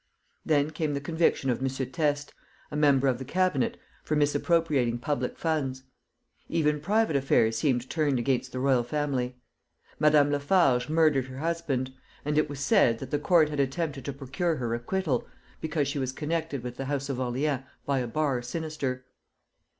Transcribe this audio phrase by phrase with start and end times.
[0.43, 1.67] Then came the conviction of M.
[1.67, 2.33] Teste,
[2.71, 5.83] a member of the Cabinet, for misappropriating public funds.
[6.49, 9.37] Even private affairs seemed turned against the royal family.
[9.99, 11.93] Madame Lafarge murdered her husband,
[12.25, 15.27] and it was said that the court had attempted to procure her acquittal
[15.61, 19.05] because she was connected with the house of Orleans by a bar sinister.